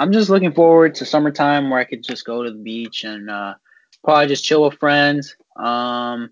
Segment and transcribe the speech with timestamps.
[0.00, 3.28] I'm just looking forward to summertime where I could just go to the beach and
[3.28, 3.54] uh,
[4.02, 5.36] probably just chill with friends.
[5.56, 6.30] Um,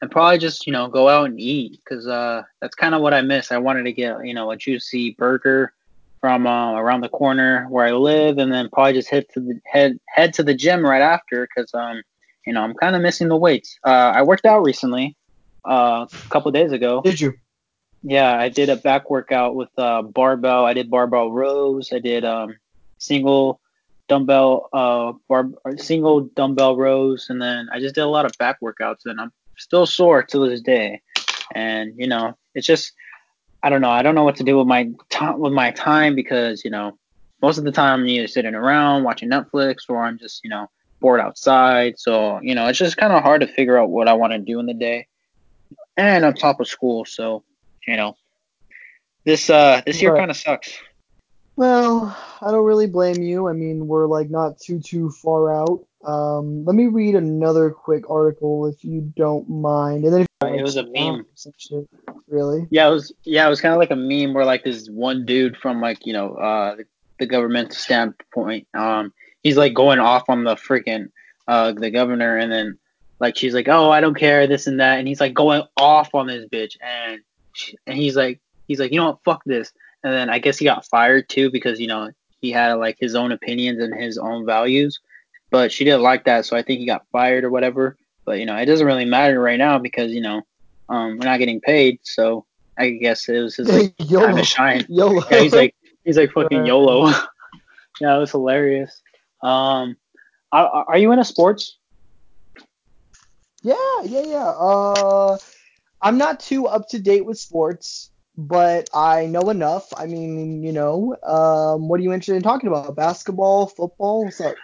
[0.00, 3.12] and probably just you know go out and eat because uh, that's kind of what
[3.12, 3.50] I miss.
[3.50, 5.72] I wanted to get you know a juicy burger
[6.20, 9.60] from uh, around the corner where I live, and then probably just head to the
[9.66, 12.02] head head to the gym right after because um
[12.46, 13.78] you know I'm kind of missing the weights.
[13.84, 15.16] Uh, I worked out recently,
[15.64, 17.02] uh, a couple days ago.
[17.02, 17.34] Did you?
[18.04, 20.64] Yeah, I did a back workout with uh, barbell.
[20.64, 21.92] I did barbell rows.
[21.92, 22.54] I did um
[22.98, 23.60] single
[24.08, 28.60] dumbbell uh bar single dumbbell rows, and then I just did a lot of back
[28.60, 31.02] workouts, and I'm still sore to this day.
[31.54, 32.92] And you know, it's just
[33.62, 33.90] I don't know.
[33.90, 36.98] I don't know what to do with my time with my time because you know
[37.42, 40.70] most of the time I'm either sitting around watching Netflix or I'm just you know
[41.00, 41.98] bored outside.
[41.98, 44.38] So you know it's just kind of hard to figure out what I want to
[44.38, 45.06] do in the day.
[45.96, 47.44] And on top of school, so
[47.86, 48.16] you know
[49.24, 50.78] this uh this year kind of sucks.
[51.58, 53.48] Well, I don't really blame you.
[53.48, 55.84] I mean, we're like not too too far out.
[56.04, 60.62] Um, let me read another quick article if you don't mind, and then if It
[60.62, 61.26] was a meme.
[61.56, 61.88] shit,
[62.28, 62.68] really.
[62.70, 65.26] Yeah, it was yeah, it was kind of like a meme where like this one
[65.26, 66.84] dude from like you know uh the,
[67.18, 71.10] the government standpoint, um, he's like going off on the freaking
[71.48, 72.78] uh the governor, and then
[73.18, 76.14] like she's like, oh, I don't care this and that, and he's like going off
[76.14, 77.20] on this bitch, and
[77.52, 78.38] she, and he's like
[78.68, 79.72] he's like you know what, fuck this,
[80.04, 82.10] and then I guess he got fired too because you know
[82.40, 85.00] he had like his own opinions and his own values,
[85.50, 87.96] but she didn't like that, so I think he got fired or whatever.
[88.24, 90.42] But you know, it doesn't really matter right now because you know
[90.88, 92.44] um, we're not getting paid, so
[92.76, 94.36] I guess it was his like time YOLO.
[94.36, 94.86] to shine.
[94.88, 95.22] YOLO.
[95.30, 97.08] Yeah, he's like he's like fucking YOLO.
[98.00, 99.02] yeah, it was hilarious.
[99.42, 99.96] Um,
[100.52, 101.78] are, are you into sports?
[103.62, 104.48] Yeah, yeah, yeah.
[104.48, 105.36] Uh,
[106.00, 109.92] I'm not too up to date with sports, but I know enough.
[109.96, 112.94] I mean, you know, um, what are you interested in talking about?
[112.94, 114.24] Basketball, football?
[114.24, 114.54] What's up?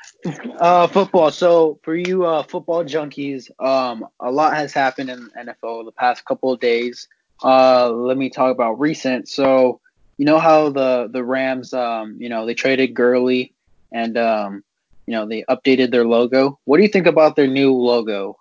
[0.60, 1.32] Uh, football.
[1.32, 5.92] So for you uh, football junkies, um, a lot has happened in the NFL the
[5.92, 7.08] past couple of days.
[7.42, 9.28] Uh, let me talk about recent.
[9.28, 9.80] So
[10.18, 13.54] you know how the the Rams, um, you know, they traded Gurley
[13.90, 14.62] and um,
[15.04, 16.60] you know, they updated their logo.
[16.64, 18.38] What do you think about their new logo?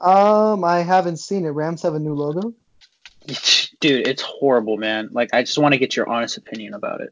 [0.00, 1.50] Um, I haven't seen it.
[1.50, 2.54] Rams have a new logo.
[3.80, 5.10] Dude, it's horrible, man.
[5.12, 7.10] Like, I just want to get your honest opinion about it.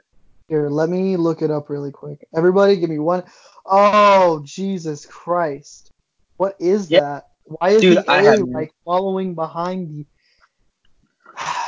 [0.48, 2.26] Here, let me look it up really quick.
[2.34, 3.24] Everybody, give me one.
[3.66, 5.90] Oh, Jesus Christ!
[6.36, 7.00] What is Yeah.
[7.00, 7.28] that?
[7.44, 10.06] Why is Dude, the I A like following behind the?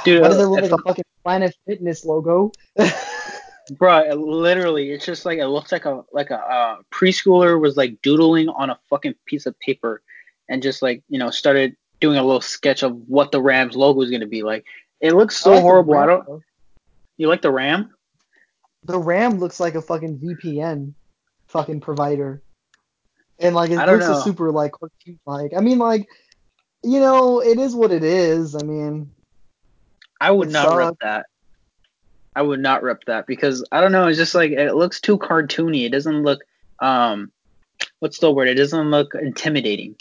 [0.04, 2.52] Dude, Why does it look like a fucking Planet Fitness logo?
[3.78, 7.76] Bro, it literally, it's just like it looks like a like a uh, preschooler was
[7.76, 10.02] like doodling on a fucking piece of paper,
[10.48, 14.02] and just like you know started doing a little sketch of what the Rams logo
[14.02, 14.64] is gonna be like.
[15.00, 15.96] It looks I so like horrible.
[15.96, 16.26] I don't.
[16.26, 16.42] though.
[17.16, 17.94] You like the Ram?
[18.84, 20.94] The Ram looks like a fucking VPN
[21.48, 22.42] fucking provider.
[23.38, 24.20] And like it looks know.
[24.20, 24.72] super like
[25.26, 25.52] like.
[25.56, 26.08] I mean like
[26.82, 28.54] you know, it is what it is.
[28.54, 29.10] I mean,
[30.20, 30.98] I would not sucks.
[31.02, 31.26] that.
[32.34, 34.06] I would not rip that because I don't know.
[34.06, 35.84] It's just like it looks too cartoony.
[35.84, 36.40] It doesn't look
[36.80, 37.32] um,
[38.00, 38.48] what's the word?
[38.48, 39.96] It doesn't look intimidating.